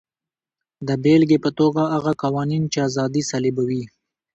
د 0.87 0.89
بېلګې 1.03 1.37
په 1.45 1.49
توګه 1.59 1.81
هغه 1.93 2.13
قوانین 2.23 2.63
چې 2.71 2.77
ازادي 2.87 3.23
سلبوي. 3.31 3.83